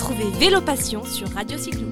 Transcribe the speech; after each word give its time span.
Retrouvez 0.00 0.30
Vélo 0.38 0.62
Passion 0.62 1.04
sur 1.04 1.28
Radio 1.28 1.58
Cyclo. 1.58 1.86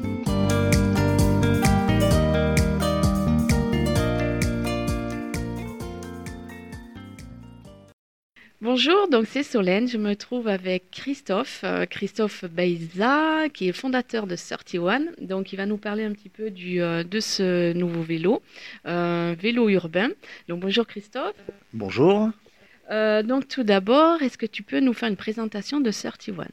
Bonjour, 8.62 9.08
donc 9.10 9.26
c'est 9.26 9.42
Solène. 9.42 9.88
Je 9.88 9.98
me 9.98 10.16
trouve 10.16 10.48
avec 10.48 10.90
Christophe, 10.90 11.60
euh, 11.64 11.84
Christophe 11.84 12.46
Beiza, 12.46 13.50
qui 13.52 13.68
est 13.68 13.72
fondateur 13.72 14.26
de 14.26 14.36
31. 14.36 15.02
Donc 15.20 15.52
il 15.52 15.56
va 15.56 15.66
nous 15.66 15.76
parler 15.76 16.04
un 16.04 16.12
petit 16.12 16.30
peu 16.30 16.50
du, 16.50 16.80
euh, 16.80 17.04
de 17.04 17.20
ce 17.20 17.74
nouveau 17.74 18.00
vélo, 18.00 18.40
euh, 18.86 19.34
vélo 19.38 19.68
urbain. 19.68 20.08
Donc 20.48 20.60
bonjour 20.60 20.86
Christophe. 20.86 21.36
Bonjour. 21.74 22.30
Euh, 22.90 23.22
donc 23.22 23.48
tout 23.48 23.64
d'abord, 23.64 24.22
est-ce 24.22 24.38
que 24.38 24.46
tu 24.46 24.62
peux 24.62 24.80
nous 24.80 24.94
faire 24.94 25.10
une 25.10 25.16
présentation 25.16 25.80
de 25.80 25.90
31 25.90 26.46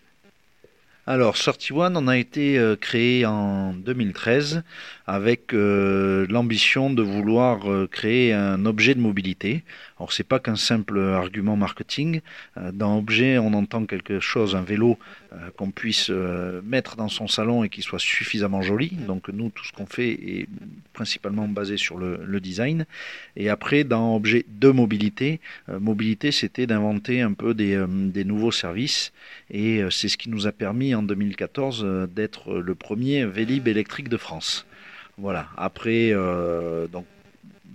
Alors, 1.08 1.36
31, 1.36 1.96
on 1.98 2.08
a 2.08 2.18
été 2.18 2.58
euh, 2.58 2.76
créé 2.76 3.28
en 3.28 3.74
2013 3.74 4.64
avec 5.06 5.54
euh, 5.54 6.26
l'ambition 6.32 6.90
de 6.90 7.04
vouloir 7.04 7.72
euh, 7.72 7.88
créer 7.88 8.34
un 8.34 8.66
objet 8.66 8.96
de 8.96 9.00
mobilité. 9.00 9.64
Alors, 10.00 10.12
c'est 10.12 10.24
pas 10.24 10.40
qu'un 10.40 10.56
simple 10.56 11.00
argument 11.00 11.56
marketing. 11.56 12.22
Dans 12.74 12.98
objet, 12.98 13.38
on 13.38 13.54
entend 13.54 13.86
quelque 13.86 14.20
chose, 14.20 14.56
un 14.56 14.64
vélo 14.64 14.98
qu'on 15.58 15.72
puisse 15.72 16.10
mettre 16.64 16.98
dans 16.98 17.08
son 17.08 17.28
salon 17.28 17.64
et 17.64 17.70
qui 17.70 17.82
soit 17.82 18.00
suffisamment 18.00 18.62
joli. 18.62 18.90
Donc, 18.90 19.30
nous, 19.30 19.50
tout 19.52 19.64
ce 19.64 19.72
qu'on 19.72 19.86
fait 19.86 20.10
est 20.12 20.48
principalement 20.92 21.48
basé 21.48 21.78
sur 21.78 21.98
le, 21.98 22.40
design. 22.42 22.86
Et 23.38 23.50
après, 23.50 23.86
dans 23.86 24.18
objet 24.18 24.46
de 24.50 24.70
mobilité, 24.70 25.40
mobilité, 25.70 26.32
c'était 26.32 26.68
d'inventer 26.68 27.22
un 27.22 27.32
peu 27.32 27.54
des, 27.54 27.78
nouveaux 28.26 28.52
services. 28.52 29.14
Et 29.50 29.82
c'est 29.92 30.10
ce 30.10 30.18
qui 30.18 30.30
nous 30.30 30.46
a 30.46 30.52
permis 30.52 30.94
en 30.96 31.04
2014 31.04 31.82
euh, 31.84 32.08
d'être 32.08 32.56
le 32.56 32.76
premier 32.76 33.26
Vélib 33.26 33.68
électrique 33.68 34.10
de 34.10 34.18
France. 34.18 34.66
Voilà. 35.18 35.48
Après, 35.58 36.12
euh, 36.12 36.88
donc, 36.88 37.06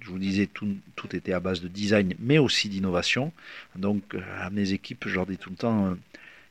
je 0.00 0.10
vous 0.10 0.18
disais, 0.18 0.46
tout, 0.46 0.76
était 1.12 1.32
à 1.32 1.40
base 1.40 1.60
de 1.60 1.68
design, 1.68 2.14
mais 2.18 2.38
aussi 2.38 2.68
d'innovation. 2.68 3.32
Donc, 3.76 4.14
euh, 4.14 4.20
à 4.40 4.50
mes 4.50 4.72
équipes, 4.72 5.04
je 5.06 5.14
leur 5.14 5.26
dis 5.26 5.36
tout 5.36 5.50
le 5.50 5.56
temps, 5.56 5.96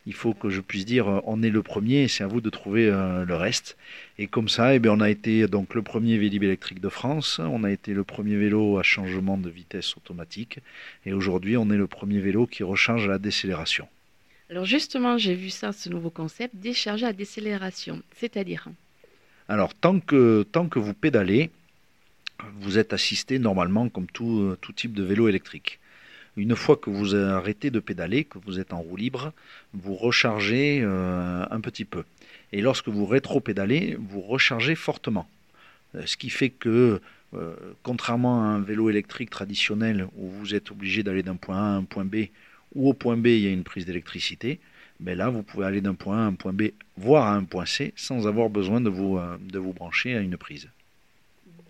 il 0.06 0.14
faut 0.14 0.34
que 0.34 0.50
je 0.50 0.62
puisse 0.62 0.86
dire, 0.86 1.22
on 1.26 1.44
est 1.44 1.50
le 1.50 1.62
premier, 1.62 2.08
c'est 2.08 2.24
à 2.24 2.28
vous 2.28 2.42
de 2.42 2.50
trouver 2.50 2.90
le 2.90 3.36
reste. 3.36 3.78
Et 4.18 4.28
comme 4.28 4.50
ça, 4.50 4.74
eh 4.74 4.80
bien, 4.80 4.94
on 4.94 5.02
a 5.02 5.10
été 5.10 5.46
donc 5.48 5.76
le 5.76 5.84
premier 5.84 6.18
Vélib 6.18 6.42
électrique 6.44 6.80
de 6.80 6.90
France. 6.90 7.40
On 7.44 7.64
a 7.64 7.70
été 7.70 7.94
le 7.94 8.04
premier 8.04 8.36
vélo 8.38 8.80
à 8.80 8.84
changement 8.84 9.38
de 9.38 9.50
vitesse 9.50 9.96
automatique. 9.98 10.60
Et 11.06 11.14
aujourd'hui, 11.14 11.58
on 11.58 11.70
est 11.70 11.78
le 11.78 11.86
premier 11.86 12.20
vélo 12.20 12.48
qui 12.48 12.64
recharge 12.64 13.08
la 13.08 13.20
décélération. 13.20 13.88
Alors 14.50 14.66
justement, 14.66 15.18
j'ai 15.20 15.36
vu 15.36 15.52
ça, 15.52 15.72
ce 15.72 15.90
nouveau 15.90 16.10
concept, 16.10 16.56
décharger 16.56 17.06
à 17.06 17.14
décélération. 17.14 18.02
C'est-à-dire 18.16 18.68
Alors, 19.48 19.76
tant 19.76 20.00
que, 20.00 20.44
tant 20.52 20.68
que 20.68 20.80
vous 20.80 20.96
pédalez, 20.96 21.52
vous 22.56 22.80
êtes 22.80 22.92
assisté 22.94 23.38
normalement 23.38 23.90
comme 23.90 24.08
tout, 24.08 24.56
type 24.76 24.94
de 24.94 25.04
vélo 25.04 25.28
électrique. 25.28 25.80
Une 26.36 26.56
fois 26.56 26.78
que 26.78 26.90
vous 26.90 27.16
arrêtez 27.16 27.70
de 27.70 27.80
pédaler, 27.80 28.24
que 28.24 28.40
vous 28.40 28.60
êtes 28.60 28.74
en 28.74 28.80
roue 28.80 28.96
libre, 28.96 29.34
vous 29.74 29.94
rechargez 29.94 30.82
euh, 30.82 31.46
un 31.50 31.62
petit 31.62 31.86
peu. 31.86 32.04
Et 32.52 32.62
lorsque 32.62 32.88
vous 32.88 33.06
rétro-pédalez, 33.06 33.98
vous 34.00 34.22
rechargez 34.22 34.76
fortement. 34.76 35.30
Euh, 35.96 36.04
Ce 36.06 36.18
qui 36.18 36.30
fait 36.30 36.50
que, 36.50 37.02
euh, 37.36 37.56
contrairement 37.84 38.42
à 38.42 38.46
un 38.46 38.62
vélo 38.62 38.90
électrique 38.90 39.30
traditionnel 39.30 40.08
où 40.16 40.30
vous 40.30 40.56
êtes 40.56 40.72
obligé 40.72 41.04
d'aller 41.04 41.24
d'un 41.24 41.36
point 41.36 41.58
A 41.58 41.74
à 41.74 41.76
un 41.76 41.84
point 41.84 42.06
B, 42.06 42.30
où 42.76 42.90
au 42.90 42.94
point 42.94 43.18
B 43.18 43.28
il 43.28 43.40
y 43.42 43.48
a 43.48 43.52
une 43.52 43.64
prise 43.64 43.86
d'électricité, 43.86 44.60
mais 45.00 45.16
là 45.16 45.30
vous 45.30 45.44
pouvez 45.44 45.66
aller 45.66 45.82
d'un 45.82 45.96
point 45.96 46.18
A 46.20 46.22
à 46.22 46.26
un 46.26 46.34
point 46.34 46.54
B, 46.54 46.72
voire 46.98 47.28
à 47.28 47.36
un 47.36 47.44
point 47.46 47.66
C, 47.66 47.94
sans 47.96 48.28
avoir 48.28 48.50
besoin 48.50 48.82
de 48.82 48.90
vous, 48.90 49.18
euh, 49.18 49.38
de 49.42 49.60
vous 49.60 49.74
brancher 49.74 50.16
à 50.16 50.22
une 50.22 50.38
prise. 50.38 50.70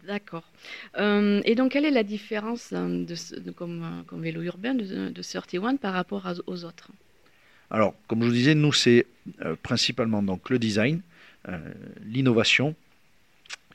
D'accord. 0.05 0.51
Euh, 0.97 1.41
et 1.45 1.55
donc, 1.55 1.71
quelle 1.71 1.85
est 1.85 1.91
la 1.91 2.03
différence 2.03 2.71
euh, 2.73 3.05
de, 3.05 3.51
comme, 3.51 4.03
comme 4.07 4.21
vélo 4.21 4.41
urbain 4.41 4.73
de, 4.73 5.09
de 5.09 5.21
31 5.21 5.75
par 5.77 5.93
rapport 5.93 6.25
à- 6.27 6.33
aux 6.47 6.63
autres? 6.65 6.91
Alors, 7.71 7.93
comme 8.07 8.21
je 8.21 8.27
vous 8.27 8.33
disais, 8.33 8.55
nous, 8.55 8.73
c'est 8.73 9.05
euh, 9.41 9.55
principalement 9.61 10.23
donc 10.23 10.49
le 10.49 10.59
design, 10.59 11.01
euh, 11.47 11.57
l'innovation. 12.05 12.75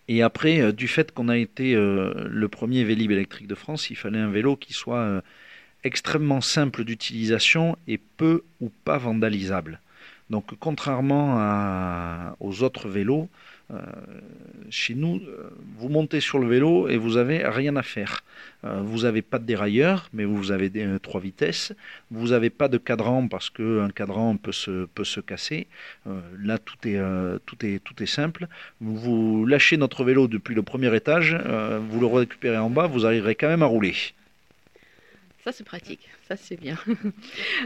Et 0.08 0.22
après, 0.22 0.72
du 0.72 0.86
fait 0.88 1.12
qu'on 1.12 1.28
a 1.28 1.38
été 1.38 1.74
le 1.74 2.46
premier 2.48 2.84
Vélib 2.84 3.10
électrique 3.10 3.46
de 3.46 3.54
France, 3.54 3.88
il 3.90 3.96
fallait 3.96 4.18
un 4.18 4.30
vélo 4.30 4.54
qui 4.56 4.74
soit 4.74 5.22
extrêmement 5.84 6.40
simple 6.40 6.84
d'utilisation 6.84 7.76
et 7.86 7.98
peu 7.98 8.42
ou 8.60 8.70
pas 8.84 8.98
vandalisable. 8.98 9.80
Donc, 10.30 10.54
contrairement 10.58 12.34
aux 12.40 12.62
autres 12.62 12.88
vélos, 12.88 13.28
euh, 13.70 13.78
chez 14.68 14.94
nous, 14.94 15.22
euh, 15.26 15.48
vous 15.78 15.88
montez 15.88 16.20
sur 16.20 16.38
le 16.38 16.46
vélo 16.46 16.88
et 16.88 16.98
vous 16.98 17.16
avez 17.16 17.46
rien 17.46 17.76
à 17.76 17.82
faire. 17.82 18.22
Euh, 18.64 18.80
vous 18.82 19.02
n'avez 19.02 19.22
pas 19.22 19.38
de 19.38 19.44
dérailleur, 19.44 20.08
mais 20.12 20.24
vous 20.24 20.50
avez 20.50 20.70
trois 21.02 21.20
vitesses. 21.20 21.72
Vous 22.10 22.28
n'avez 22.28 22.50
pas 22.50 22.68
de 22.68 22.78
cadran 22.78 23.26
parce 23.26 23.48
qu'un 23.50 23.88
cadran 23.90 24.36
peut 24.36 24.52
se, 24.52 24.86
peut 24.94 25.04
se 25.04 25.20
casser. 25.20 25.66
Là, 26.38 26.58
tout 26.58 26.76
est, 26.86 28.06
simple. 28.06 28.48
Vous, 28.80 29.46
lâchez 29.46 29.76
notre 29.76 30.04
vélo 30.04 30.28
depuis 30.28 30.54
le 30.54 30.62
premier 30.62 30.94
étage, 30.94 31.36
vous 31.88 32.00
le 32.00 32.06
récupérez 32.06 32.58
en 32.58 32.70
bas, 32.70 32.86
vous 32.86 33.06
arriverez 33.06 33.34
quand 33.34 33.48
même 33.48 33.62
à 33.62 33.66
rouler. 33.66 33.94
Ça, 35.44 35.53
c'est 35.53 35.65
pratique. 35.65 36.09
Ça, 36.27 36.37
c'est 36.37 36.59
bien. 36.59 36.78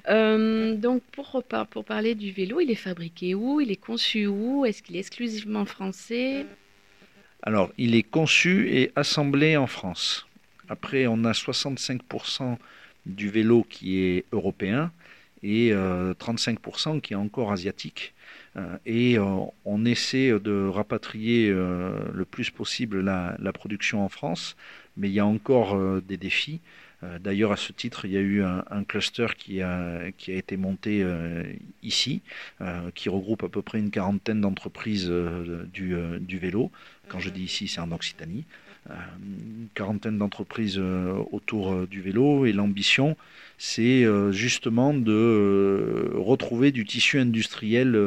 Euh, 0.08 0.74
donc, 0.74 1.02
pour, 1.12 1.42
pour 1.70 1.84
parler 1.84 2.14
du 2.14 2.32
vélo, 2.32 2.60
il 2.60 2.70
est 2.70 2.74
fabriqué 2.74 3.34
où? 3.34 3.60
Il 3.60 3.70
est 3.70 3.76
conçu 3.76 4.26
où? 4.26 4.64
Est-ce 4.64 4.82
qu'il 4.82 4.96
est 4.96 5.00
exclusivement 5.00 5.64
français? 5.64 6.46
Alors, 7.42 7.70
il 7.78 7.94
est 7.94 8.02
conçu 8.02 8.68
et 8.70 8.90
assemblé 8.96 9.56
en 9.56 9.66
France. 9.66 10.26
Après, 10.68 11.06
on 11.06 11.24
a 11.24 11.32
65% 11.32 12.56
du 13.06 13.28
vélo 13.28 13.64
qui 13.68 14.00
est 14.00 14.24
européen 14.32 14.92
et 15.42 15.72
euh, 15.72 16.14
35% 16.14 17.00
qui 17.00 17.12
est 17.12 17.16
encore 17.16 17.52
asiatique. 17.52 18.14
Euh, 18.56 18.76
et 18.86 19.18
euh, 19.18 19.24
on 19.64 19.84
essaie 19.84 20.30
de 20.40 20.68
rapatrier 20.68 21.50
euh, 21.50 21.92
le 22.12 22.24
plus 22.24 22.50
possible 22.50 23.00
la, 23.00 23.52
production 23.52 24.04
en 24.04 24.08
France, 24.08 24.56
mais 24.96 25.08
il 25.08 25.14
y 25.14 25.20
a 25.20 25.26
encore 25.26 25.76
euh, 25.76 26.02
des 26.06 26.16
défis. 26.16 26.60
Euh, 27.04 27.18
D'ailleurs, 27.18 27.52
à 27.52 27.56
ce 27.56 27.72
titre, 27.72 28.04
il 28.04 28.12
y 28.12 28.16
a 28.16 28.20
eu 28.20 28.42
un, 28.42 28.84
cluster 28.84 29.26
qui 29.36 29.62
a, 29.62 30.08
été 30.26 30.56
monté 30.56 31.02
euh, 31.02 31.44
ici, 31.82 32.22
euh, 32.60 32.90
qui 32.94 33.08
regroupe 33.08 33.44
à 33.44 33.48
peu 33.48 33.62
près 33.62 33.78
une 33.78 33.90
quarantaine 33.90 34.40
d'entreprises 34.40 35.10
du, 35.72 35.94
du 36.20 36.38
vélo. 36.38 36.70
Quand 37.08 37.20
je 37.20 37.30
dis 37.30 37.44
ici, 37.44 37.68
c'est 37.68 37.80
en 37.80 37.92
Occitanie. 37.92 38.44
Une 38.90 39.68
quarantaine 39.74 40.16
d'entreprises 40.16 40.78
autour 41.30 41.86
du 41.86 42.00
vélo. 42.00 42.46
Et 42.46 42.52
l'ambition, 42.52 43.16
c'est 43.58 44.06
justement 44.32 44.94
de 44.94 46.10
retrouver 46.14 46.72
du 46.72 46.86
tissu 46.86 47.18
industriel 47.18 47.98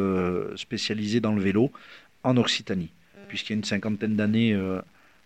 spécialisé 0.56 1.20
dans 1.20 1.34
le 1.34 1.42
vélo 1.42 1.72
en 2.24 2.36
Occitanie. 2.38 2.90
Puisqu'il 3.28 3.54
y 3.54 3.56
a 3.56 3.58
une 3.58 3.64
cinquantaine 3.64 4.16
d'années, 4.16 4.58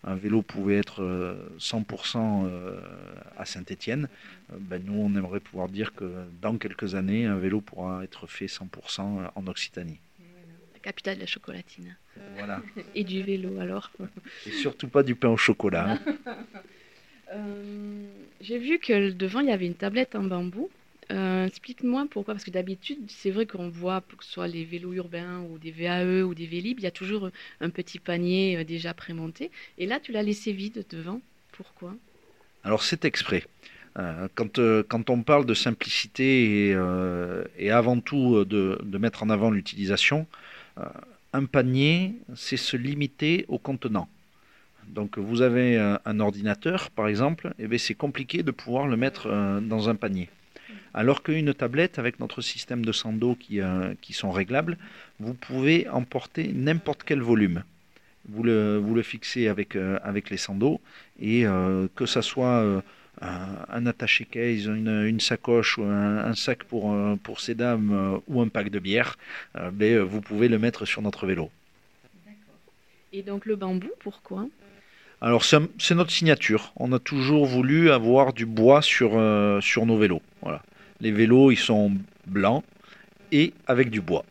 un 0.06 0.16
vélo 0.16 0.42
pouvait 0.42 0.78
être 0.78 1.02
euh, 1.04 1.36
100% 1.60 2.46
euh, 2.48 2.80
à 3.38 3.46
Saint-Étienne. 3.46 4.08
Euh, 4.54 4.58
ben, 4.60 4.82
nous, 4.86 4.94
on 4.94 5.10
aimerait 5.18 5.40
pouvoir 5.40 5.68
dire 5.68 5.94
que 5.94 6.06
dans 6.42 6.58
quelques 6.58 6.96
années, 6.96 7.26
un 7.26 7.38
vélo 7.38 7.60
pourra 7.62 8.04
être 8.04 8.28
fait 8.28 8.46
100% 8.46 9.32
en 9.36 9.48
Occitanie. 9.48 10.00
La 10.74 10.80
capitale 10.80 11.16
de 11.16 11.22
la 11.22 11.26
chocolatine. 11.26 11.98
Voilà. 12.38 12.62
Et 12.96 13.04
du 13.04 13.24
vélo, 13.24 13.60
alors 13.60 13.90
Et 14.46 14.52
surtout 14.52 14.88
pas 14.88 15.02
du 15.04 15.16
pain 15.16 15.30
au 15.30 15.38
chocolat. 15.38 15.94
hein. 15.94 16.00
Euh, 17.34 18.06
J'ai 18.40 18.60
vu 18.60 18.78
que 18.78 19.10
devant, 19.10 19.40
il 19.40 19.48
y 19.48 19.52
avait 19.52 19.66
une 19.66 19.74
tablette 19.74 20.16
en 20.16 20.24
bambou. 20.24 20.70
Euh, 21.12 21.46
Explique-moi 21.46 22.08
pourquoi, 22.10 22.34
parce 22.34 22.44
que 22.44 22.52
d'habitude, 22.52 23.00
c'est 23.08 23.32
vrai 23.32 23.46
qu'on 23.46 23.70
voit, 23.70 24.02
que 24.02 24.24
ce 24.24 24.32
soit 24.32 24.48
les 24.48 24.66
vélos 24.66 24.94
urbains 24.94 25.42
ou 25.42 25.60
des 25.60 25.72
VAE 25.72 26.24
ou 26.24 26.34
des 26.34 26.48
Vélib, 26.48 26.80
il 26.80 26.84
y 26.84 26.88
a 26.88 26.92
toujours 26.92 27.30
un 27.62 27.70
petit 27.70 28.00
panier 28.00 28.58
euh, 28.58 28.64
déjà 28.64 28.94
prémonté. 28.94 29.52
Et 29.78 29.86
là, 29.86 30.00
tu 30.00 30.12
l'as 30.12 30.24
laissé 30.24 30.52
vide 30.52 30.84
devant. 30.90 31.22
Pourquoi? 31.52 31.96
Alors 32.64 32.82
c'est 32.82 33.06
exprès. 33.06 33.44
Euh, 33.98 34.28
quand, 34.36 34.60
euh, 34.60 34.84
on 34.92 35.22
parle 35.22 35.46
de 35.46 35.54
simplicité 35.54 36.70
et, 36.70 36.74
euh, 36.74 37.46
avant 37.72 38.02
tout 38.02 38.36
euh, 38.36 38.46
de, 38.46 38.98
mettre 38.98 39.24
en 39.24 39.30
avant 39.30 39.52
l'utilisation, 39.52 40.28
euh, 40.80 40.84
un 41.32 41.46
panier, 41.46 42.16
c'est 42.36 42.58
se 42.58 42.76
limiter 42.76 43.46
au 43.48 43.58
contenant. 43.58 44.10
Donc 44.88 45.18
vous 45.18 45.42
avez 45.42 45.78
euh, 45.78 45.98
un 46.06 46.20
ordinateur, 46.20 46.90
par 46.92 47.08
exemple, 47.08 47.54
et 47.58 47.68
bien 47.68 47.78
c'est 47.78 47.96
compliqué 47.96 48.44
de 48.44 48.52
pouvoir 48.52 48.88
le 48.88 48.98
mettre 48.98 49.28
euh, 49.28 49.62
dans 49.62 49.88
un 49.88 49.96
panier. 49.96 50.30
Alors 50.96 51.24
qu'une 51.24 51.54
tablette, 51.54 52.00
avec 52.00 52.22
notre 52.22 52.42
système 52.42 52.86
de 52.86 52.94
sando 52.94 53.36
qui, 53.36 53.60
euh, 53.60 53.94
qui 54.00 54.14
sont 54.14 54.32
réglables, 54.32 54.78
vous 55.20 55.34
pouvez 55.34 55.90
emporter 55.90 56.52
n'importe 56.54 57.04
quel 57.04 57.20
volume. 57.20 57.64
Vous 58.30 58.44
le, 58.44 58.78
vous 58.78 58.96
le 58.96 59.04
fixez 59.04 59.50
avec, 59.50 59.76
euh, 59.76 60.00
avec 60.04 60.30
les 60.30 60.38
sandos 60.38 60.80
et 61.20 61.46
euh, 61.46 61.88
que 61.96 62.06
ça 62.06 62.22
soit 62.22 62.82
un, 63.22 63.86
attaché 63.86 64.24
case, 64.24 64.66
une, 64.66 65.20
sacoche 65.20 65.78
ou 65.78 65.84
un, 65.84 66.34
sac 66.34 66.64
pour, 66.64 66.96
pour 67.24 67.42
ces 67.42 67.56
dames 67.56 68.22
ou 68.28 68.42
un 68.42 68.48
pack 68.48 68.70
de 68.70 68.80
bière, 68.80 69.18
ben, 69.74 70.00
vous 70.00 70.22
pouvez 70.22 70.48
le 70.48 70.60
mettre 70.60 70.86
sur 70.86 71.02
notre 71.02 71.26
vélo. 71.26 71.50
Et 73.14 73.22
donc 73.22 73.46
le 73.46 73.56
bambou, 73.56 73.92
pourquoi? 74.00 74.48
Alors 75.22 75.46
c'est 75.46 75.96
notre 75.96 76.12
signature. 76.12 76.74
On 76.76 76.92
a 76.92 77.00
toujours 77.00 77.46
voulu 77.46 77.92
avoir 77.92 78.34
du 78.34 78.46
bois 78.46 78.82
sur, 78.82 79.12
sur 79.62 79.86
nos 79.86 79.98
vélos. 79.98 80.22
Voilà. 80.46 80.62
Les 81.02 81.12
vélos, 81.12 81.52
ils 81.52 81.58
sont 81.58 81.92
blancs 82.26 82.64
et 83.34 83.54
avec 83.68 83.90
du 83.90 84.00
bois. 84.00 84.24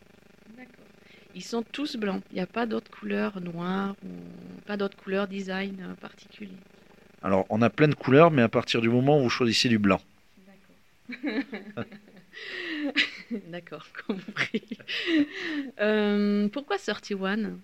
Ils 1.35 1.43
sont 1.43 1.63
tous 1.63 1.97
blancs. 1.97 2.23
Il 2.31 2.35
n'y 2.35 2.41
a 2.41 2.47
pas 2.47 2.65
d'autres 2.65 2.89
couleurs 2.89 3.39
noires 3.41 3.95
ou 4.03 4.09
pas 4.65 4.77
d'autres 4.77 4.97
couleurs 4.97 5.27
design 5.27 5.95
particuliers. 6.01 6.57
Alors, 7.21 7.45
on 7.49 7.61
a 7.61 7.69
plein 7.69 7.89
de 7.89 7.95
couleurs, 7.95 8.31
mais 8.31 8.41
à 8.41 8.49
partir 8.49 8.81
du 8.81 8.89
moment 8.89 9.19
où 9.19 9.23
vous 9.23 9.29
choisissez 9.29 9.67
du 9.67 9.77
blanc. 9.77 9.99
D'accord. 10.47 11.85
D'accord, 13.49 13.85
compris. 14.07 14.77
Euh, 15.79 16.47
pourquoi 16.49 16.77
31 16.77 17.57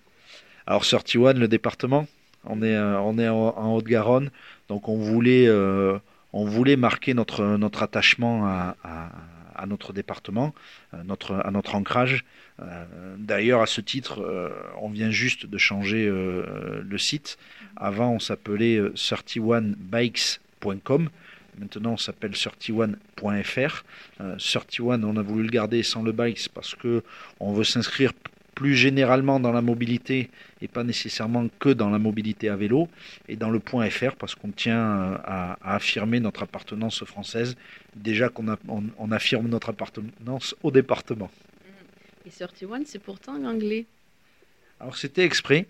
Alors, 0.66 0.86
31, 0.86 1.34
le 1.34 1.48
département, 1.48 2.08
on 2.46 2.62
est, 2.62 2.76
euh, 2.76 3.00
on 3.02 3.18
est 3.18 3.30
en, 3.30 3.76
Haute-Garonne, 3.76 4.32
donc 4.68 4.90
on 4.90 4.98
voulait, 4.98 5.48
euh, 5.48 5.98
on 6.34 6.46
voulait 6.46 6.76
marquer 6.76 7.14
notre, 7.14 7.58
notre 7.58 7.84
attachement 7.84 8.48
à 8.48 8.76
à 9.62 9.68
notre 9.68 9.94
département, 9.94 10.56
euh, 10.94 11.04
notre, 11.04 11.36
à 11.36 11.52
notre 11.52 11.76
ancrage. 11.76 12.26
Euh, 12.62 13.16
d'ailleurs, 13.18 13.62
à 13.62 13.68
ce 13.68 13.80
titre, 13.82 14.22
euh, 14.22 14.50
on 14.82 14.90
vient 14.90 15.12
juste 15.12 15.46
de 15.46 15.58
changer 15.58 16.10
le 16.10 16.98
site. 16.98 17.38
Avant, 17.76 18.12
on 18.12 18.20
s'appelait 18.20 18.80
31bikes.com. 18.80 21.10
Maintenant, 21.60 21.92
on 21.94 21.98
s'appelle 21.98 22.32
31.fr. 22.32 23.84
31, 24.18 25.04
on 25.04 25.18
a 25.18 25.22
voulu 25.22 25.44
le 25.44 25.50
garder 25.50 25.84
sans 25.84 26.02
le 26.02 26.12
bikes 26.12 26.50
parce 26.54 26.74
que 26.76 27.04
on 27.40 27.54
veut 27.54 27.64
s'inscrire 27.64 28.12
plus 28.62 28.76
généralement 28.76 29.40
dans 29.40 29.52
la 29.52 29.64
mobilité 29.64 30.30
et 30.62 30.68
pas 30.68 30.84
nécessairement 30.84 31.48
que 31.58 31.70
dans 31.70 31.90
la 31.90 31.98
mobilité 31.98 32.48
à 32.48 32.56
vélo, 32.56 32.90
et 33.28 33.36
dans 33.36 33.50
le 33.50 33.60
point 33.60 33.90
FR 33.90 34.14
parce 34.16 34.36
qu'on 34.36 34.52
tient 34.52 34.78
euh, 34.78 35.18
à, 35.24 35.76
affirmer 35.76 36.20
notre 36.20 36.44
appartenance 36.44 37.04
française, 37.04 37.56
déjà 37.96 38.30
qu'on 38.30 38.46
on, 38.68 39.12
affirme 39.12 39.48
notre 39.48 39.70
appartenance 39.70 40.54
au 40.62 40.70
département. 40.70 41.32
Et 42.24 42.30
31, 42.30 42.84
c'est 42.86 43.00
pourtant 43.00 43.44
anglais. 43.46 43.88
Alors 44.80 44.96
c'était 44.96 45.26
exprès 45.26 45.66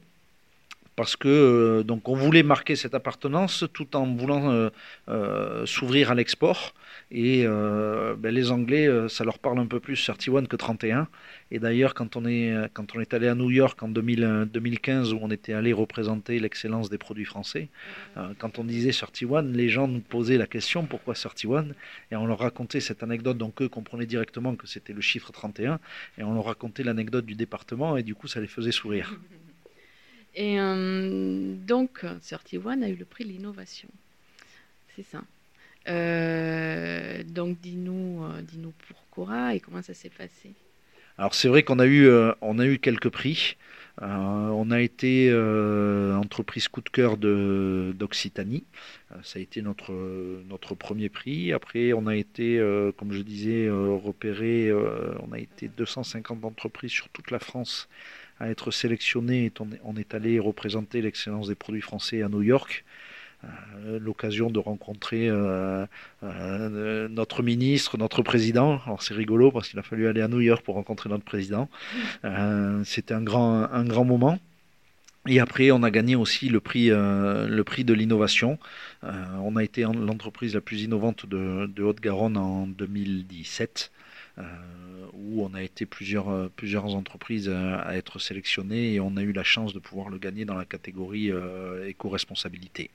parce 1.01 1.15
que 1.15 1.27
euh, 1.27 1.81
donc 1.81 2.09
on 2.09 2.13
voulait 2.13 2.44
marquer 2.44 2.75
cette 2.75 2.94
appartenance 2.94 3.65
tout 3.74 3.95
en 3.95 4.06
voulant 4.06 4.69
euh, 5.09 5.65
s'ouvrir 5.65 6.12
à 6.12 6.13
l'export 6.13 6.75
et 7.12 7.44
euh, 7.45 8.15
ben, 8.15 8.33
les 8.33 8.51
Anglais, 8.51 8.88
euh, 8.88 9.09
ça 9.09 9.25
leur 9.25 9.38
parle 9.38 9.59
un 9.59 9.65
peu 9.65 9.80
plus 9.80 10.01
31 10.01 10.45
que 10.45 10.56
31. 10.56 11.07
Et 11.51 11.59
d'ailleurs, 11.59 11.94
quand, 11.94 12.15
on 12.15 12.25
est, 12.25 12.53
euh, 12.53 12.68
quand 12.74 12.95
on 12.95 13.01
est 13.01 13.13
allé 13.13 13.27
à 13.27 13.36
New 13.36 13.51
York 13.51 13.81
en 13.83 13.89
2015, 13.89 15.13
où 15.13 15.19
on 15.21 15.30
était 15.30 15.51
allé 15.51 15.74
représenter 15.74 16.39
l'excellence 16.39 16.89
des 16.89 16.98
produits 16.98 17.25
français, 17.25 17.68
quand 18.39 18.59
on 18.59 18.63
disait 18.63 18.92
31, 18.92 19.42
les 19.42 19.68
gens 19.68 19.88
nous 19.88 20.00
posaient 20.00 20.38
la 20.38 20.48
question 20.48 20.86
pourquoi 20.86 21.13
31 21.13 21.68
Et 22.12 22.15
on 22.15 22.25
leur 22.25 22.39
racontait 22.39 22.80
cette 22.80 23.03
anecdote, 23.03 23.38
donc 23.38 23.62
eux 23.62 23.69
comprenaient 23.69 24.06
directement 24.06 24.56
que 24.56 24.68
c'était 24.68 24.94
le 24.94 25.01
chiffre 25.01 25.31
31. 25.31 25.80
Et 26.18 26.24
on 26.24 26.33
leur 26.33 26.45
racontait 26.45 26.83
l'anecdote 26.83 27.25
du 27.25 27.36
département, 27.36 27.98
et 27.98 28.03
du 28.03 28.15
coup, 28.15 28.27
ça 28.27 28.39
les 28.39 28.48
faisait 28.48 28.71
sourire. 28.71 29.19
Et 30.36 30.57
donc, 30.57 32.06
31 32.22 32.81
a 32.81 32.89
eu 32.89 32.95
le 32.95 33.06
prix 33.06 33.25
de 33.25 33.30
l'innovation. 33.30 33.89
C'est 34.95 35.04
ça. 35.04 35.22
Euh, 35.88 37.24
donc 37.24 37.60
dis-nous, 37.60 38.24
euh, 38.24 38.42
dis-nous 38.42 38.74
pourquoi 38.88 39.56
et 39.56 39.60
comment 39.60 39.81
ça 39.81 39.94
s'est 39.94 40.10
passé. 40.10 40.51
Alors 41.18 41.33
c'est 41.33 41.48
vrai 41.48 41.63
qu'on 41.63 41.80
a 41.80 41.86
eu, 41.86 42.06
euh, 42.06 42.31
on 42.42 42.60
a 42.60 42.66
eu 42.66 42.80
quelques 42.80 43.10
prix. 43.10 43.57
on 44.01 44.72
a 44.72 44.81
été 44.81 45.31
entreprise 46.16 46.68
coup 46.68 46.81
de 46.81 46.89
cœur 46.89 47.18
d'Occitanie. 47.18 48.63
ça 49.22 49.38
a 49.38 49.42
été 49.42 49.62
notre, 49.62 49.92
notre 50.50 50.75
premier 50.75 51.10
prix. 51.10 51.54
Après, 51.54 51.94
on 51.94 52.07
a 52.07 52.16
été, 52.16 52.57
comme 52.98 53.12
je 53.12 53.22
disais, 53.22 53.69
repéré, 53.69 54.72
on 54.74 55.31
a 55.31 55.39
été 55.39 55.68
250 55.68 56.45
entreprises 56.45 56.92
sur 56.92 57.10
toute 57.10 57.30
la 57.30 57.39
France 57.39 57.89
à 58.41 58.49
être 58.49 58.71
sélectionnées. 58.71 59.45
Et 59.45 59.53
on, 59.59 59.69
on 59.83 59.95
est 59.95 60.13
allé 60.13 60.39
représenter 60.39 61.01
l'excellence 61.01 61.47
des 61.47 61.55
produits 61.55 61.81
français 61.81 62.21
à 62.23 62.29
New 62.29 62.41
York. 62.41 62.83
Euh, 63.43 63.99
l'occasion 63.99 64.51
de 64.51 64.59
rencontrer 64.59 65.27
euh, 65.27 65.85
euh, 66.23 67.07
notre 67.09 67.41
ministre, 67.41 67.97
notre 67.97 68.21
président. 68.21 68.79
Alors 68.85 69.01
c'est 69.01 69.15
rigolo 69.15 69.51
parce 69.51 69.69
qu'il 69.69 69.79
a 69.79 69.83
fallu 69.83 70.07
aller 70.07 70.21
à 70.21 70.27
New 70.27 70.41
York 70.41 70.63
pour 70.63 70.75
rencontrer 70.75 71.09
notre 71.09 71.23
président. 71.23 71.67
C'était 72.83 73.13
un 73.13 73.23
grand, 73.23 73.63
un 73.71 73.85
grand 73.85 74.05
moment. 74.05 74.38
Et 75.27 75.39
après, 75.39 75.71
on 75.71 75.83
a 75.83 75.91
gagné 75.91 76.15
aussi 76.15 76.50
le 76.50 76.59
prix, 76.59 76.89
le 76.89 77.62
prix 77.62 77.83
de 77.83 77.94
l'innovation. 77.94 78.57
on 79.03 79.56
a 79.56 79.63
été 79.63 79.83
l'entreprise 79.83 80.56
la 80.56 80.62
plus 80.62 80.81
innovante 80.81 81.27
de, 81.27 81.83
Haute-Garonne 81.83 82.38
en 82.38 82.65
2017. 82.65 83.91
où 85.13 85.44
on 85.45 85.53
a 85.53 85.62
été 85.62 85.85
plusieurs, 85.85 86.50
plusieurs 86.51 86.95
entreprises 86.95 87.50
à, 87.50 87.95
être 87.95 88.18
sélectionnées 88.18 88.95
et 88.95 89.00
on 89.00 89.15
a 89.15 89.21
eu 89.21 89.31
la 89.31 89.44
chance 89.44 89.73
de 89.73 89.79
pouvoir 89.79 90.09
le 90.09 90.18
gagner 90.18 90.45
dans 90.45 90.56
la 90.56 90.65
catégorie 90.65 91.31
éco-responsabilité. 91.85 92.89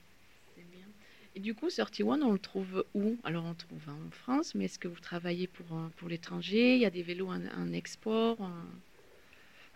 Et 1.37 1.39
du 1.39 1.53
coup, 1.53 1.69
31, 1.69 2.23
on 2.23 2.31
le 2.31 2.39
trouve 2.39 2.83
où? 2.95 3.15
Alors, 3.23 3.45
on 3.45 3.49
le 3.49 3.55
trouve 3.55 3.87
en 3.89 4.09
France, 4.09 4.55
mais 4.55 4.65
est-ce 4.65 4.79
que 4.79 4.87
vous 4.87 4.99
travaillez 4.99 5.45
pour, 5.45 5.67
euh, 5.77 5.87
pour 5.97 6.09
l'étranger? 6.09 6.73
Il 6.73 6.81
y 6.81 6.85
a 6.85 6.89
des 6.89 7.03
vélos 7.03 7.29
en, 7.29 7.73
export 7.73 8.39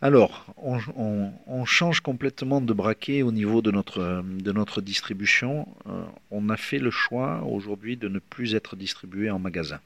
alors, 0.02 0.48
on, 0.58 1.66
change 1.66 2.02
complètement 2.02 2.60
de 2.60 2.74
braquet 2.74 3.22
au 3.22 3.32
niveau 3.32 3.62
de 3.62 3.70
notre, 3.70 4.82
distribution. 4.82 5.68
Euh, 5.86 6.04
on 6.32 6.50
a 6.50 6.58
fait 6.58 6.80
le 6.80 6.90
choix 6.90 7.44
aujourd'hui 7.44 7.98
de 7.98 8.08
ne 8.08 8.18
plus 8.18 8.56
être 8.56 8.76
distribué 8.76 9.30
en 9.30 9.38
magasin. 9.38 9.80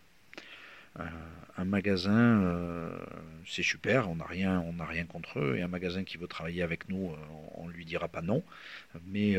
Euh, 1.02 1.04
un 1.58 1.66
magasin, 1.66 2.42
euh, 2.44 2.98
c'est 3.46 3.62
super, 3.62 4.10
on 4.10 4.16
n'a 4.16 4.26
rien, 4.26 4.64
rien 4.88 5.04
contre 5.04 5.40
eux. 5.40 5.58
Et 5.58 5.62
un 5.62 5.68
magasin 5.68 6.06
qui 6.06 6.18
veut 6.18 6.28
travailler 6.28 6.64
avec 6.64 6.88
nous, 6.88 7.12
on, 7.56 7.68
ne 7.68 7.74
lui 7.74 7.84
dira 7.84 8.08
pas 8.08 8.22
non. 8.22 8.42
Mais 9.08 9.38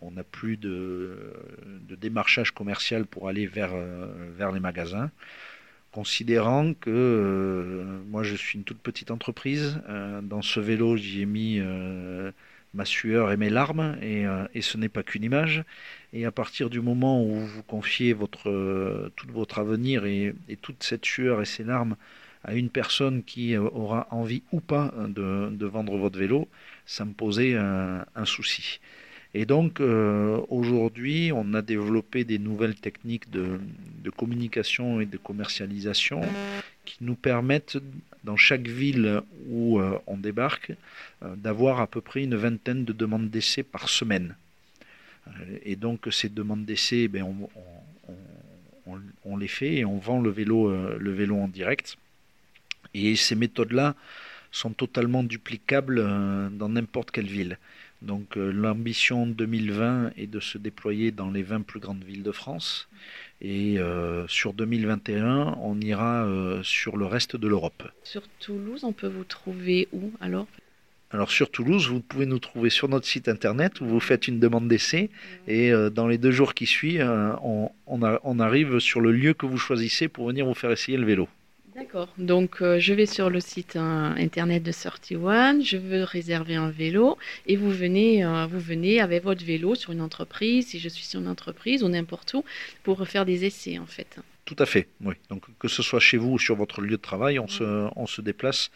on 0.00 0.12
n'a 0.12 0.24
plus 0.24 0.56
de, 0.56 1.34
démarchage 2.00 2.52
commercial 2.52 3.04
pour 3.04 3.28
aller 3.28 3.46
vers 3.46 3.72
les 4.52 4.60
magasins 4.60 5.10
considérant 5.92 6.74
que 6.74 7.84
moi 8.08 8.22
je 8.22 8.34
suis 8.36 8.58
une 8.58 8.64
toute 8.64 8.78
petite 8.78 9.10
entreprise. 9.10 9.80
dans 10.22 10.42
ce 10.42 10.60
vélo, 10.60 10.96
j'y 10.96 11.22
ai 11.22 11.26
mis 11.26 11.60
ma 12.74 12.84
sueur 12.84 13.32
et 13.32 13.36
mes 13.36 13.50
larmes, 13.50 13.96
et, 14.02 14.62
ce 14.62 14.76
n'est 14.76 14.88
pas 14.88 15.02
qu'une 15.02 15.24
image. 15.24 15.64
Et 16.12 16.24
à 16.24 16.30
partir 16.30 16.70
du 16.70 16.80
moment 16.80 17.22
où 17.22 17.34
vous 17.34 17.62
confiez 17.62 18.16
euh, 18.46 19.08
tout 19.16 19.26
votre 19.32 19.58
avenir 19.58 20.04
et, 20.04 20.34
toute 20.62 20.82
cette 20.82 21.04
sueur 21.04 21.42
et 21.42 21.44
ces 21.44 21.64
larmes 21.64 21.96
à 22.44 22.54
une 22.54 22.70
personne 22.70 23.24
qui 23.24 23.56
euh, 23.56 23.62
aura 23.72 24.06
envie 24.10 24.42
ou 24.52 24.60
pas 24.60 24.94
de, 25.08 25.66
vendre 25.66 25.96
votre 25.98 26.18
vélo, 26.18 26.48
ça 26.86 27.04
me 27.04 27.12
posait 27.12 27.56
un, 27.56 28.24
souci. 28.24 28.80
Et 29.34 29.44
donc 29.44 29.80
euh, 29.80 30.40
aujourd'hui, 30.48 31.30
on 31.34 31.54
a 31.54 31.62
développé 31.62 32.24
des 32.24 32.38
nouvelles 32.38 32.74
techniques 32.74 33.30
de, 33.30 33.60
communication 34.16 35.00
et 35.00 35.06
de 35.06 35.18
commercialisation 35.18 36.22
qui 36.86 36.96
nous 37.02 37.14
permettent, 37.14 37.78
dans 38.24 38.38
chaque 38.38 38.66
ville 38.66 39.20
où 39.50 39.80
on 40.06 40.16
débarque, 40.16 40.72
d'avoir 41.22 41.80
à 41.80 41.86
peu 41.86 42.00
près 42.00 42.24
une 42.24 42.34
vingtaine 42.34 42.84
de 42.84 42.92
demandes 42.92 43.28
d'essai 43.28 43.62
par 43.62 43.88
semaine. 43.88 44.34
Et 45.64 45.76
donc 45.76 46.08
ces 46.10 46.28
demandes 46.28 46.64
d'essai, 46.64 47.08
ben, 47.08 47.24
on, 49.24 49.36
les 49.36 49.48
fait 49.48 49.76
et 49.76 49.84
on 49.84 49.98
vend 49.98 50.20
le 50.20 50.30
vélo, 50.30 50.70
euh, 50.70 50.96
le 50.98 51.12
vélo 51.12 51.36
en 51.36 51.48
direct. 51.48 51.96
Et 52.94 53.16
ces 53.16 53.34
méthodes-là 53.34 53.94
sont 54.50 54.70
totalement 54.70 55.22
duplicables 55.22 55.98
euh, 55.98 56.48
dans 56.48 56.68
n'importe 56.68 57.10
quelle 57.10 57.26
ville. 57.26 57.58
Donc 58.02 58.36
euh, 58.36 58.50
l'ambition 58.50 59.26
2020 59.26 60.12
est 60.16 60.26
de 60.26 60.40
se 60.40 60.58
déployer 60.58 61.10
dans 61.10 61.30
les 61.30 61.42
20 61.42 61.62
plus 61.62 61.80
grandes 61.80 62.04
villes 62.04 62.22
de 62.22 62.32
France. 62.32 62.88
Et 63.40 63.78
sur 64.26 64.52
2021, 64.52 65.58
on 65.62 65.80
ira 65.80 66.28
sur 66.64 66.96
le 66.96 67.06
reste 67.06 67.36
de 67.36 67.46
l'Europe. 67.46 67.84
Sur 68.02 68.22
Toulouse, 68.40 68.82
on 68.82 68.92
peut 68.92 69.06
vous 69.06 69.22
trouver 69.22 69.86
où 69.92 70.10
alors? 70.20 70.48
Alors 71.10 71.30
sur 71.30 71.50
Toulouse, 71.50 71.88
vous 71.88 72.00
pouvez 72.00 72.26
nous 72.26 72.38
trouver 72.38 72.68
sur 72.68 72.86
notre 72.86 73.06
site 73.06 73.28
internet 73.28 73.80
où 73.80 73.86
vous 73.86 74.00
faites 74.00 74.28
une 74.28 74.38
demande 74.38 74.68
d'essai 74.68 75.08
et 75.46 75.72
euh, 75.72 75.88
dans 75.88 76.06
les 76.06 76.18
deux 76.18 76.32
jours 76.32 76.52
qui 76.52 76.66
suivent, 76.66 77.00
euh, 77.00 77.32
on, 77.86 78.40
arrive 78.40 78.78
sur 78.78 79.00
le 79.00 79.10
lieu 79.10 79.32
que 79.32 79.46
vous 79.46 79.56
choisissez 79.56 80.08
pour 80.08 80.28
venir 80.28 80.44
vous 80.44 80.54
faire 80.54 80.70
essayer 80.70 80.98
le 80.98 81.06
vélo. 81.06 81.26
D'accord. 81.78 82.08
Donc, 82.18 82.60
euh, 82.60 82.80
je 82.80 82.92
vais 82.92 83.06
sur 83.06 83.30
le 83.30 83.38
site 83.38 83.76
euh, 83.76 84.12
internet 84.16 84.64
de 84.64 84.72
31, 84.72 85.60
je 85.60 85.76
veux 85.76 86.02
réserver 86.02 86.56
un 86.56 86.70
vélo 86.70 87.16
et 87.46 87.54
vous 87.54 87.70
venez, 87.70 88.24
euh, 88.24 88.46
vous 88.46 88.58
venez 88.58 89.00
avec 89.00 89.22
votre 89.22 89.44
vélo 89.44 89.76
sur 89.76 89.92
une 89.92 90.00
entreprise, 90.00 90.66
si 90.66 90.80
je 90.80 90.88
suis 90.88 91.04
sur 91.04 91.20
une 91.20 91.28
entreprise 91.28 91.84
ou 91.84 91.88
n'importe 91.88 92.34
où, 92.34 92.44
pour 92.82 93.06
faire 93.06 93.24
des 93.24 93.44
essais 93.44 93.78
en 93.78 93.86
fait. 93.86 94.18
Tout 94.44 94.56
à 94.58 94.66
fait, 94.66 94.88
oui. 95.04 95.14
Donc, 95.30 95.44
que 95.60 95.68
ce 95.68 95.84
soit 95.84 96.00
chez 96.00 96.16
vous 96.16 96.32
ou 96.32 96.38
sur 96.40 96.56
votre 96.56 96.80
lieu 96.80 96.96
de 96.96 97.02
travail, 97.02 97.38
on, 97.38 97.46
se, 97.46 97.88
on 97.94 98.08
se 98.08 98.22
déplace 98.22 98.72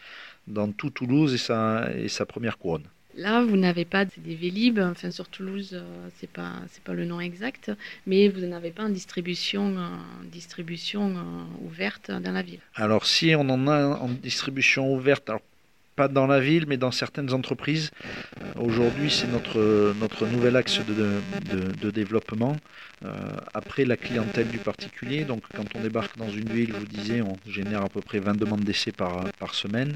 dans 0.47 0.71
tout 0.71 0.89
Toulouse 0.89 1.33
et 1.33 1.37
sa, 1.37 1.89
et 1.93 2.07
sa 2.07 2.25
première 2.25 2.57
couronne. 2.57 2.87
Là, 3.15 3.43
vous 3.43 3.57
n'avez 3.57 3.85
pas 3.85 4.05
des 4.05 4.35
Vélib, 4.35 4.79
enfin 4.79 5.11
sur 5.11 5.27
Toulouse, 5.27 5.71
euh, 5.73 6.09
c'est 6.17 6.29
pas 6.29 6.53
c'est 6.71 6.83
pas 6.83 6.93
le 6.93 7.05
nom 7.05 7.19
exact, 7.19 7.71
mais 8.07 8.27
vous 8.27 8.41
n'avez 8.41 8.71
pas 8.71 8.83
une 8.83 8.93
distribution 8.93 9.77
euh, 9.77 9.87
distribution 10.31 11.09
euh, 11.09 11.65
ouverte 11.65 12.09
dans 12.09 12.31
la 12.31 12.41
ville. 12.41 12.59
Alors 12.73 13.05
si 13.05 13.35
on 13.35 13.47
en 13.49 13.67
a 13.67 13.99
en 13.99 14.09
distribution 14.09 14.91
ouverte, 14.91 15.29
pas 15.95 16.07
dans 16.07 16.27
la 16.27 16.39
ville, 16.39 16.65
mais 16.67 16.77
dans 16.77 16.91
certaines 16.91 17.33
entreprises. 17.33 17.91
Aujourd'hui, 18.59 19.11
c'est 19.11 19.27
notre, 19.27 19.93
notre 19.99 20.25
nouvel 20.25 20.55
axe 20.55 20.79
de, 20.79 21.73
de, 21.81 21.91
développement. 21.91 22.55
Euh, 23.05 23.11
après 23.53 23.85
la 23.85 23.97
clientèle 23.97 24.47
du 24.47 24.57
particulier, 24.57 25.25
donc 25.25 25.43
quand 25.53 25.65
on 25.75 25.81
débarque 25.81 26.17
dans 26.17 26.29
une 26.29 26.49
ville, 26.49 26.71
je 26.73 26.79
vous 26.79 26.85
disais, 26.85 27.21
on 27.21 27.37
génère 27.47 27.83
à 27.83 27.89
peu 27.89 28.01
près 28.01 28.19
20 28.19 28.37
demandes 28.37 28.63
d'essai 28.63 28.91
par, 28.91 29.25
par 29.39 29.53
semaine. 29.53 29.95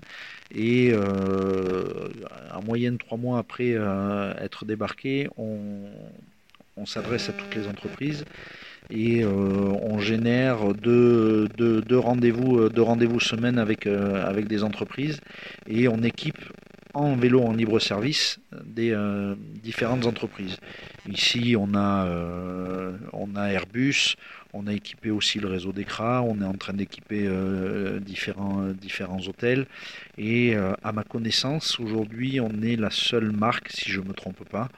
Et 0.53 0.91
euh, 0.91 2.09
en 2.53 2.61
moyenne, 2.63 2.97
trois 2.97 3.17
mois 3.17 3.39
après 3.39 3.73
euh, 3.73 4.33
être 4.41 4.65
débarqué, 4.65 5.29
on, 5.37 5.89
on 6.75 6.85
s'adresse 6.85 7.29
à 7.29 7.33
toutes 7.33 7.55
les 7.55 7.67
entreprises 7.67 8.25
et 8.89 9.23
euh, 9.23 9.29
on 9.81 9.99
génère 9.99 10.73
deux, 10.73 11.47
deux, 11.57 11.81
deux 11.81 11.99
rendez-vous 11.99 12.69
deux 12.69 12.81
rendez-vous 12.81 13.19
semaine 13.19 13.59
avec, 13.59 13.87
euh, 13.87 14.25
avec 14.25 14.47
des 14.47 14.63
entreprises 14.63 15.19
et 15.67 15.87
on 15.87 16.03
équipe 16.03 16.39
en 16.93 17.15
vélo 17.15 17.43
en 17.43 17.53
libre 17.53 17.79
service 17.79 18.39
des 18.65 18.91
euh, 18.91 19.35
différentes 19.61 20.07
entreprises. 20.07 20.57
Ici, 21.07 21.55
on 21.57 21.75
a, 21.75 22.07
euh, 22.07 22.97
on 23.13 23.35
a 23.35 23.51
Airbus, 23.51 24.15
on 24.53 24.65
a 24.65 24.73
équipé 24.73 25.11
aussi 25.11 25.39
le 25.39 25.47
réseau 25.47 25.71
d'ECRA, 25.71 26.23
on 26.23 26.41
est 26.41 26.45
en 26.45 26.53
train 26.53 26.73
d'équiper 26.73 27.25
euh, 27.27 27.99
différents, 27.99 28.69
différents 28.69 29.21
hôtels. 29.27 29.67
Et 30.17 30.55
euh, 30.55 30.73
à 30.83 30.91
ma 30.91 31.03
connaissance, 31.03 31.79
aujourd'hui, 31.79 32.39
on 32.39 32.61
est 32.63 32.75
la 32.75 32.89
seule 32.89 33.31
marque, 33.31 33.69
si 33.69 33.91
je 33.91 34.01
ne 34.01 34.07
me 34.07 34.13
trompe 34.13 34.43
pas, 34.49 34.69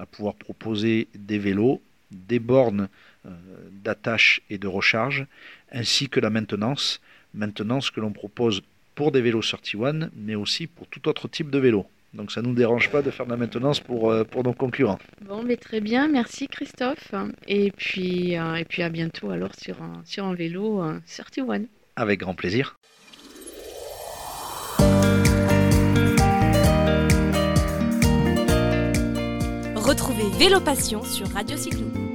à 0.00 0.06
pouvoir 0.06 0.34
proposer 0.34 1.08
des 1.14 1.38
vélos, 1.38 1.82
des 2.10 2.38
bornes 2.38 2.88
euh, 3.26 3.30
d'attache 3.70 4.40
et 4.50 4.58
de 4.58 4.66
recharge, 4.68 5.26
ainsi 5.72 6.08
que 6.08 6.20
la 6.20 6.30
maintenance. 6.30 7.00
Maintenance 7.34 7.90
que 7.90 8.00
l'on 8.00 8.12
propose 8.12 8.62
pour 8.94 9.12
des 9.12 9.20
vélos 9.20 9.42
31, 9.42 10.10
mais 10.16 10.34
aussi 10.34 10.66
pour 10.66 10.86
tout 10.86 11.06
autre 11.08 11.28
type 11.28 11.50
de 11.50 11.58
vélo. 11.58 11.86
Donc 12.16 12.32
ça 12.32 12.40
ne 12.40 12.48
nous 12.48 12.54
dérange 12.54 12.90
pas 12.90 13.02
de 13.02 13.10
faire 13.10 13.26
de 13.26 13.30
la 13.30 13.36
maintenance 13.36 13.80
pour, 13.80 14.10
euh, 14.10 14.24
pour 14.24 14.42
nos 14.42 14.54
concurrents. 14.54 14.98
Bon, 15.20 15.42
mais 15.42 15.56
très 15.56 15.80
bien, 15.80 16.08
merci 16.08 16.48
Christophe. 16.48 17.14
Et 17.46 17.70
puis, 17.72 18.38
euh, 18.38 18.54
et 18.54 18.64
puis 18.64 18.82
à 18.82 18.88
bientôt 18.88 19.30
alors 19.30 19.54
sur 19.54 19.82
un, 19.82 20.02
sur 20.04 20.24
un 20.24 20.34
vélo 20.34 20.82
euh, 20.82 20.98
31. 21.06 21.64
Avec 21.96 22.20
grand 22.20 22.34
plaisir. 22.34 22.75
Retrouvez 30.16 30.38
Vélo 30.38 30.60
Passion 30.60 31.04
sur 31.04 31.28
Radio 31.32 31.56
Cyclo. 31.58 32.05